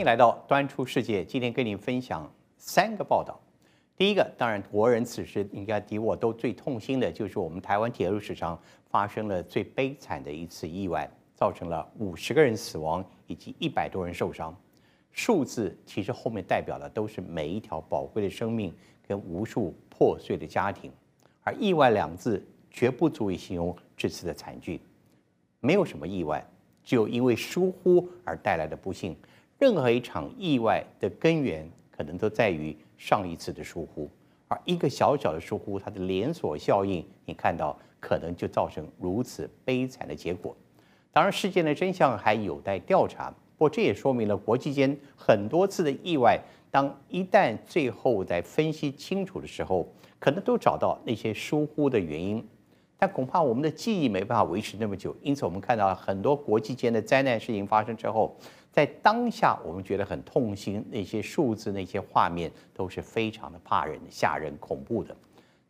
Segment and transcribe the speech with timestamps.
[0.00, 1.22] 欢迎来到端出世界。
[1.22, 2.26] 今天跟您分享
[2.56, 3.38] 三个报道。
[3.98, 8.58] 第一个，当然国人此时应该敌我都最痛心的，就是我们台湾铁路史上
[8.88, 14.56] 发生了最悲惨的一次意外，造成了五十个人死亡以及一百多人受伤。
[15.12, 18.74] 数字其实后面代表的都是每一条宝贵的生命
[19.06, 20.90] 跟无数破碎的家庭，
[21.42, 24.80] 而意外两字绝不足以形容这次的惨剧。
[25.60, 26.42] 没有什么意外，
[26.82, 29.14] 只有因为疏忽而带来的不幸。
[29.60, 34.08] 任何一场意外的根源，可能都在于上一次的疏忽，
[34.48, 40.56] 而一个小小的疏忽，它的连锁效应，你看到可能就造成如此悲惨的结果。
[41.12, 43.28] 当然，事件的真相还有待调查，
[43.58, 46.40] 不过这也说明了国际间很多次的意外，
[46.70, 49.86] 当一旦最后在分析清楚的时候，
[50.18, 52.42] 可能都找到那些疏忽的原因。
[52.96, 58.34] 但恐怕我们的记忆没办法维持那么久，因此我们看到很多国际间的灾难事情发生之后，
[58.70, 65.16] 在当下我们觉得很痛心，那些数字、那些画面都是非常的怕人、吓人、恐怖的。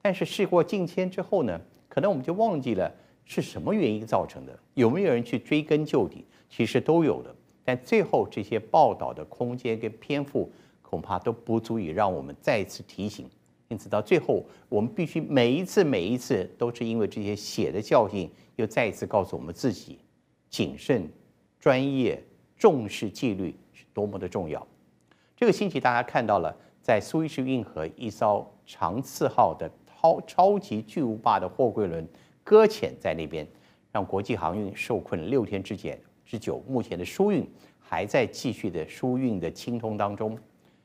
[0.00, 2.92] 但是事过境迁之后呢，可能我们就忘记了
[3.24, 6.24] 是什么原因造成的，有没有人去追根究底？
[6.48, 7.34] 其实都有的。
[7.64, 10.50] 但最后这些报道的空间跟篇幅，
[10.80, 13.28] 恐怕都不足以让我们再次提醒。
[13.68, 19.98] 因此，到最后，我们必须每一次、每一次都是因为这些血的教训，又再一次告诉我们自己：
[20.48, 21.10] 谨慎、
[21.58, 22.22] 专业、
[22.56, 24.66] 重视纪律是多么的重要。
[25.36, 32.06] 这个星期，大家看到了，在苏伊士运河一艘长赐号的超超级巨无霸的货柜轮
[32.42, 33.46] 搁浅在那边，
[33.92, 36.62] 让国际航运受困六天之间之久。
[36.66, 37.46] 目前的疏运
[37.78, 40.38] 还在继续的疏运的清通当中，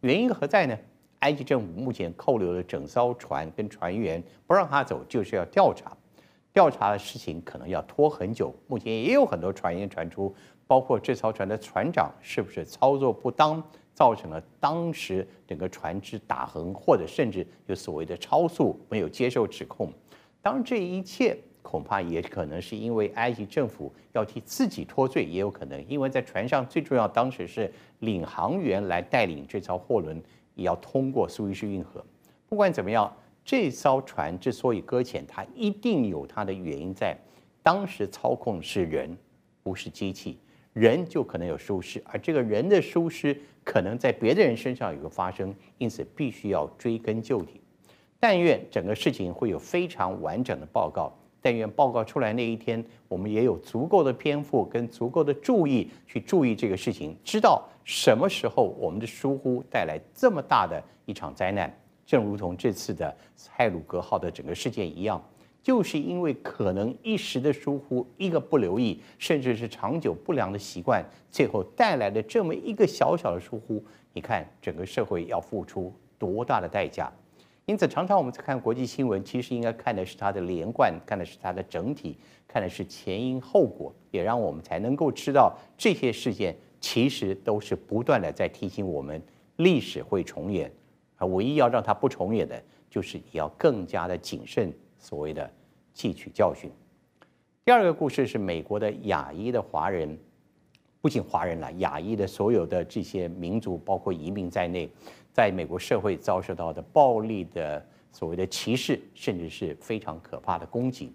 [0.00, 0.76] 原因何在呢？
[1.20, 5.96] 埃及政府目前扣留了整艘船跟船员，不让他走，就是要调查。
[6.52, 8.54] 调查的事情可能要拖很久。
[8.66, 10.34] 目前也有很多传言传出，
[10.66, 13.62] 包括这艘船的船长是不是操作不当，
[13.94, 19.92] 造成了当时整个船只打横，或者甚至有所谓的超速，没有接受指控。
[20.40, 30.22] 当，这一切恐怕也可能是因为埃及政府要替自己脱罪，也有可能因为在船上最重要当时是领航员来带领这艘货轮。
[30.54, 32.04] 也要通过苏伊士运河。
[32.46, 33.10] 不管怎么样，
[33.44, 37.16] 这艘船之所以搁浅，它一定有它的原因在。
[37.62, 39.16] 当时操控是人，
[39.62, 40.38] 不是机器，
[40.72, 47.60] 人就可能有疏失，而这个人的疏失可能在别的人身上有个发生，因此必须要追根究底。
[48.18, 51.16] 但愿整个事情会有非常完整的报告。
[51.40, 61.76] 但愿报告出来那一天，我们也有足够的篇幅跟足够的注意去注意这个事情，知道什么时候我们的疏忽带来这么大的一场灾难。
[62.12, 63.16] 正如同这次的
[63.56, 65.18] 泰鲁格号的整个事件一样，
[65.62, 77.10] 就是因为可能一时的疏忽，一个不留意，甚至是长久不良的习惯，最后带来的这么一个小小的疏忽，你看整个社会要付出多大的代价。
[77.64, 89.22] 因此，常常我们在看国际新闻，其实应该看的是它的连贯，看的是它的整体，看的是前因后果，也让我们才能够知道这些事件其实都是不断的在提醒我们，
[89.56, 90.70] 历史会重演，
[91.26, 95.50] 唯一要让它不重演的，就是也要更加的谨慎，所谓的
[95.94, 96.70] 汲取教训。
[97.64, 100.18] 第二个故事是美国的亚裔的华人，
[101.00, 104.90] 不仅华人了，亚裔的所有的这些民族，包括移民在内。
[105.32, 111.10] 在美国社会遭受到的暴力的所谓的歧视，甚至是非常可怕的攻击。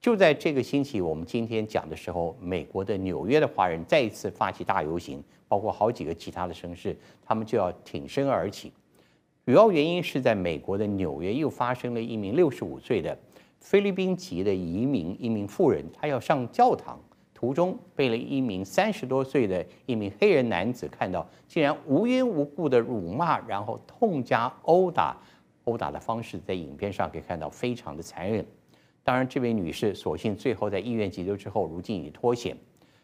[0.00, 8.72] 就在这个星期，我们今天讲的时候，美国的纽约的华人再一次发起大游行，包括好几个其他的城市，他们就要挺身而起。
[9.44, 13.18] 主要原因是在美国的纽约又发生了一名六十五岁的
[13.58, 17.00] 菲律宾籍的移民，一名妇人，她要上教堂。
[17.34, 25.16] 途中被了一名三十多岁的一名黑人男子看到，竟然无缘无故的辱骂，然后痛加殴打，
[25.64, 28.46] 殴打的方式在影片上可以看到非常的残忍。
[29.02, 32.56] 当然，这位女士所幸最后在医院急救之后，如今已脱险。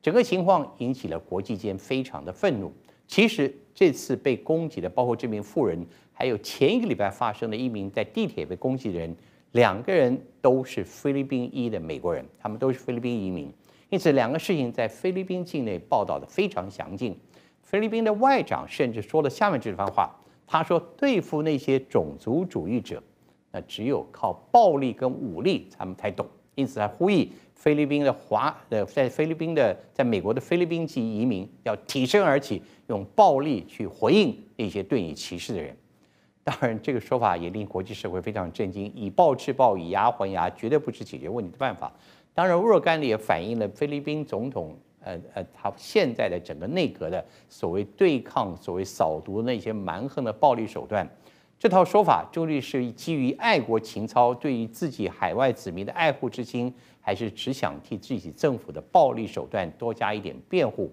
[0.00, 2.72] 整个情况引起了国际间非常的愤怒。
[3.06, 5.86] 其实这次被攻击的，包括这名妇人，
[6.22, 9.12] 还有前一个礼拜发生的一名在地铁被攻击的人，
[9.50, 13.52] 两个人都是菲律宾裔的美国人，他们都是菲律宾移民。
[13.90, 17.18] 因此，两个事情在菲律宾境内报道的非常详尽。
[17.60, 20.14] 菲律宾的外长甚至说了下面这番话
[20.46, 23.02] ：“他说，对付那些种族主义者，
[23.50, 26.24] 那只有靠暴力跟武力，他们才懂。
[26.54, 35.76] 因此，他呼吁菲律宾的华呃，在菲律宾的，在美国的菲律宾籍移民要挺身而起，用暴力去回应那些对你歧视的人。
[36.44, 38.92] 当然，这个说法也令国际社会非常震惊。
[38.94, 41.92] 以暴制暴，以牙还牙，绝对不是解决问题的办法。”
[42.34, 51.08] 当然，若干也反映了菲律宾总统呃呃，他现在的整个内阁的所谓对抗、所谓扫毒那些蛮横的暴力手段。
[51.58, 60.90] 这套说法究竟是基于爱国情操，对于自己海外子民的爱护之心，还是只想替自己政府的暴力手段多加一点辩护？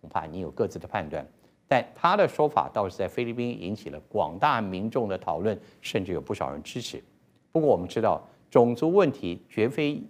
[0.00, 1.26] 恐怕你有各自的判断。
[1.66, 7.02] 但他的说法倒是在菲律宾引起了广大民众的讨论，甚至有不少人支持。
[7.50, 10.02] 不过我们知道，种族问题绝非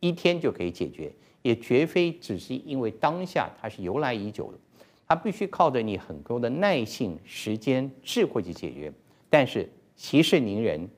[0.00, 4.58] 一天就可以解决，也绝非只是因为当下它是由来已久的，
[5.06, 8.92] 它必须靠着你很多的耐性、时间、智慧去解决。
[9.28, 10.88] 但是息事宁人，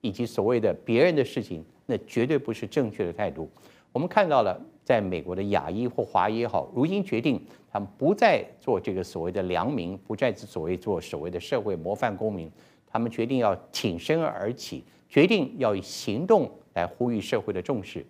[0.00, 3.50] 以及所谓的别人的事情，那绝对不是正确的态度。
[3.92, 12.48] 我们看到了，在美国的亚裔或华裔也好，如今决定他们不再做这个所谓的良民，不再所谓做所谓的社会模范公民，
[12.86, 18.06] 他们决定要挺身而起，决定要以行动来呼吁社会的重视。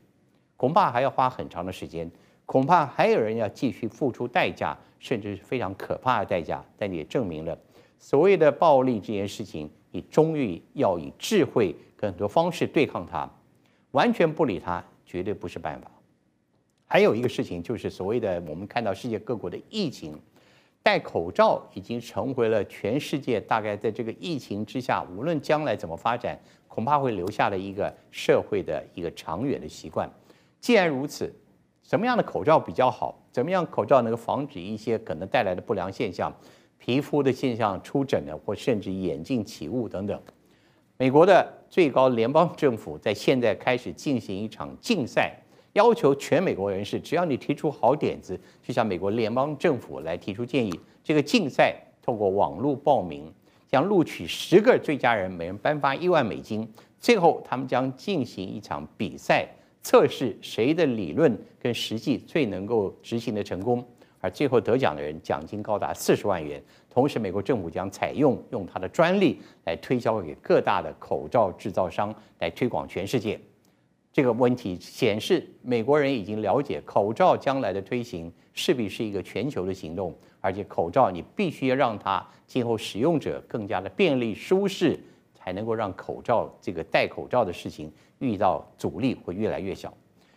[0.59, 2.11] 恐怕还要花很长的时间，
[2.45, 6.63] 恐怕还有人要继续付出代价，甚至是非常可怕的代价。
[6.77, 7.59] 但也证明了。
[7.99, 13.27] 所谓的暴力这件事情，你终于要以智慧跟很多方式对抗它，
[13.93, 15.91] 完全不理它绝对不是办法。
[16.97, 20.19] 还有一个事情就是所谓的我们看到世界各国的疫情，
[20.83, 30.11] 戴口罩已经成为了全世界大概在这个疫情之下，无论将来怎么发展，恐怕会留下了一个社会的一个长远的习惯。
[30.59, 31.31] 既然如此，
[31.83, 33.23] 什么样的口罩比较好？
[33.31, 36.35] 怎么样口罩能够防止一些可能带来的不良现象？
[36.79, 40.19] 皮肤的现象出疹的，或甚至眼镜起雾等等。
[40.97, 45.39] 美国的最高联邦政府在现在开始进行一场竞赛，
[45.77, 50.73] 要求全美国人士，只要你提出好点子，就向美国联邦政府来提出建议。
[51.05, 53.31] 这个竞赛透过网络报名，
[53.69, 56.67] 将录取十个最佳人，每人颁发一万美金。
[56.99, 59.47] 最后，他们将进行一场比赛，
[59.83, 63.85] 测试谁的理论跟实际最能够执行的成功。
[64.23, 66.61] 而最后得奖的人，奖金高达四十万元。
[66.89, 73.39] 同时，美国政府将采用用它的专利来推销给各大的口罩制造商，来推广全世界。
[74.17, 84.99] 这个问题显示，美国人已经了解口罩将来的推行势必是一个全球的行动，而且口罩你必须要让它今后使用者更加的便利舒适，
[85.35, 89.93] 才能够让口罩这个戴口罩的事情遇到阻力会越来越小。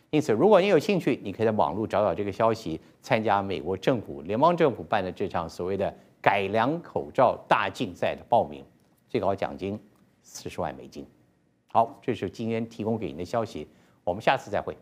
[0.10, 8.62] 因此，如果你有兴趣，你可以在网络找找这个消息，参加美国政府、联邦政府办的这场所谓的改良口罩大竞赛的报名，
[9.08, 9.80] 最高奖金
[10.22, 11.08] 四十万美金。
[11.72, 13.68] 好，这是今天提供给您的消息，
[14.04, 14.76] 我们下次再会。